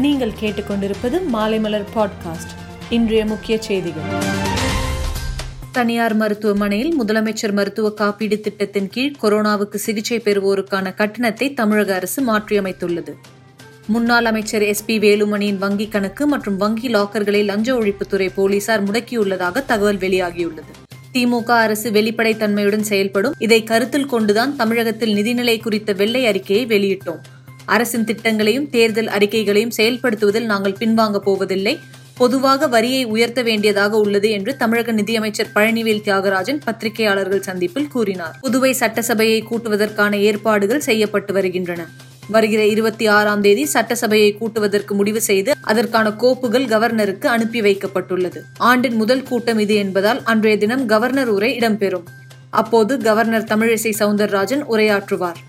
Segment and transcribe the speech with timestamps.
[0.00, 2.52] நீங்கள் கேட்டுக்கொண்டிருப்பது மாலைமலர் பாட்காஸ்ட்.
[2.90, 4.02] இன்றைய முக்கிய செய்திகள்.
[5.72, 13.12] தனியார் மருத்துவமனையில் முதலமைச்சர் மருத்துவ காப்பீடு திட்டத்தின் கீழ் கொரோனாவுக்கு சிகிச்சை பெறுவோருக்கான கட்டணத்தை தமிழக அரசு மாற்றியமைத்துள்ளது.
[13.86, 19.96] முன்னாள் அமைச்சர் எஸ் பி வேலுமணியின் வங்கி கணக்கு மற்றும் வங்கி லாக்கர்களை லஞ்ச ஒழிப்புத்துறை போலீசார் முடக்கியுள்ளதாக தகவல்
[19.96, 20.72] வெளியாகியுள்ளது.
[21.14, 27.20] திமுக அரசு வெளிப்படைத்தன்மையுடன் செயல்படும் இதை கருத்தில் கொண்டுதான் தமிழகத்தில் நிதிநிலை குறித்த வெள்ளை அறிக்கையை வெளியிட்டோம்.
[27.74, 31.74] அரசின் திட்டங்களையும் தேர்தல் அறிக்கைகளையும் செயல்படுத்துவதில் நாங்கள் பின்வாங்க போவதில்லை.
[32.20, 38.34] பொதுவாக வரியை உயர்த்த வேண்டியதாக உள்ளது என்று தமிழக நிதியமைச்சர் பழனிவேல் தியாகராஜன் பத்திரிகையாளர்கள் சந்திப்பில் கூறினார்.
[38.42, 41.86] புதுவை சட்டசபையை கூட்டுவதற்கான ஏற்பாடுகள் செய்யப்பட்டு வருகின்றன.
[42.34, 48.40] வருகிற இருபத்தி ஆறாம் தேதி சட்டசபையை கூட்டுவதற்கு முடிவு செய்து அதற்கான கோப்புகள் கவர்னருக்கு அனுப்பி வைக்கப்பட்டுள்ளது.
[48.58, 52.06] ஆண்டின் முதல் கூட்டம் இது என்பதால் அன்றைய தினம் கவர்னர் உரை இடம்பெறும்.
[52.50, 55.40] அப்போது கவர்னர் தமிழிசை சவுந்தரராஜன் உரையாற்றுவார்.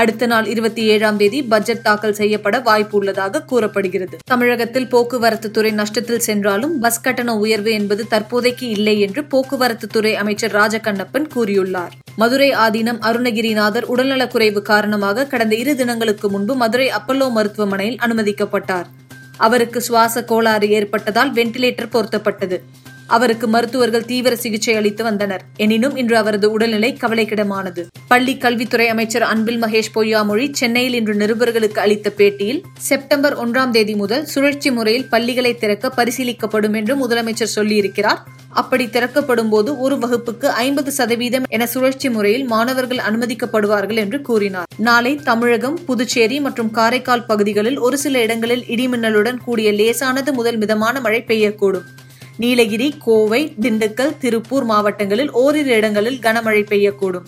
[0.00, 4.16] அடுத்த நாள் இருபத்தி ஏழாம் தேதி பட்ஜெட் தாக்கல் செய்யப்பட வாய்ப்பு உள்ளதாக கூறப்படுகிறது.
[4.26, 10.54] தமிழகத்தில் போக்குவரத்து துறை நஷ்டத்தில் சென்றாலும் பஸ் கட்டண உயர்வு என்பது தற்போதைக்கு இல்லை என்று போக்குவரத்து துறை அமைச்சர்
[10.54, 11.92] ராஜகண்ணப்பன் கூறியுள்ளார்.
[12.16, 18.88] மதுரை ஆதீனம் அருணகிரிநாதர் உடல்நலக்குறைவு காரணமாக கடந்த இரு தினங்களுக்கு முன்பு மதுரை அப்பல்லோ மருத்துவமனையில் அனுமதிக்கப்பட்டார்.
[19.36, 22.58] அவருக்கு சுவாச கோளாறு ஏற்பட்டதால் வென்டிலேட்டர் பொருத்தப்பட்டது.
[23.06, 25.42] அவருக்கு மருத்துவர்கள் தீவிர சிகிச்சை அளித்து வந்தனர்.
[25.56, 27.86] எனினும் இன்று அவரது உடல்நிலை கவலைக்கிடமானது.
[28.08, 34.26] பள்ளி கல்வித்துறை அமைச்சர் அன்பில் மகேஷ் பொய்யாமொழி சென்னையில் இன்று நிருபர்களுக்கு அளித்த பேட்டியில் செப்டம்பர் ஒன்றாம் தேதி முதல்
[34.26, 38.18] சுழற்சி முறையில் பள்ளிகளை திறக்க பரிசீலிக்கப்படும் என்று முதலமைச்சர் சொல்லியிருக்கிறார்.
[38.48, 44.66] அப்படி திறக்கப்படும் போது ஒரு வகுப்புக்கு ஐம்பது சதவீதம் என சுழற்சி முறையில் மாணவர்கள் அனுமதிக்கப்படுவார்கள் என்று கூறினார்.
[44.76, 51.24] நாளை தமிழகம் புதுச்சேரி மற்றும் காரைக்கால் பகுதிகளில் ஒரு சில இடங்களில் இடிமின்னலுடன் கூடிய லேசானது முதல் மிதமான மழை
[51.26, 51.93] பெய்யக்கூடும்.
[52.36, 57.26] நீலகிரி கோவை திண்டுக்கல் திருப்பூர் மாவட்டங்களில் ஓரிரு இடங்களில் கனமழை பெய்யக்கூடும்.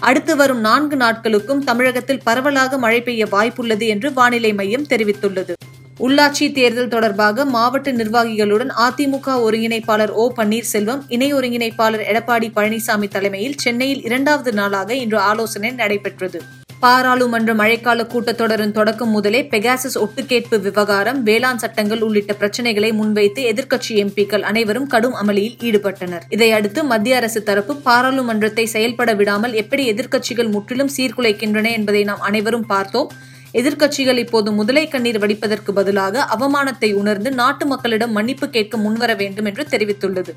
[0.00, 5.52] அடுத்து வரும் நான்கு நாட்களுக்கும் தமிழகத்தில் பரவலாக மழை பெய்ய வாய்ப்புள்ளது என்று வானிலை மையம் தெரிவித்துள்ளது.
[6.00, 10.32] உள்ளாட்சி தேர்தல் தொடர்பாக மாவட்ட நிர்வாகிகளுடன் அதிமுக ஒருங்கிணைப்பாளர் ஓ.
[10.36, 16.42] பன்னீர்செல்வம் இணை ஒருங்கிணைப்பாளர் எடப்பாடி பழனிசாமி தலைமையில் சென்னையில் இரண்டாவது நாளாக இன்று ஆலோசனை நடைபெற்றது.
[16.82, 24.40] பாராளுமன்ற மழைக்கால கூட்டத்தொடரின் தொடக்கம் முதலே பெகாசஸ் ஒட்டுக்கேட்பு விவகாரம் வேளாண் சட்டங்கள் உள்ளிட்ட பிரச்சனைகளை முன்வைத்து எதிர்க்கட்சி எம்பிக்கள்
[24.40, 26.22] அனைவரும் கடும் அமளியில் ஈடுபட்டனர்.
[26.28, 33.10] இதையடுத்து மத்திய அரசு தரப்பு பாராளுமன்றத்தை செயல்பட விடாமல் எப்படி எதிர்க்கட்சிகள் முற்றிலும் சீர்குலைக்கின்றன என்பதை நாம் அனைவரும் பார்த்தோம்.
[33.54, 39.66] எதிர்க்கட்சிகள் இப்போது முதலை கண்ணீர் வடிப்பதற்கு பதிலாக அவமானத்தை உணர்ந்து நாட்டு மக்களிடம் மன்னிப்பு கேட்க முன்வர வேண்டும் என்று
[39.70, 40.34] தெரிவித்துள்ளது.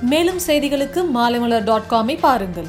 [0.00, 2.68] மேலும் செய்திகளுக்கு மாலைமலர் டாட் காமை பாருங்கள்.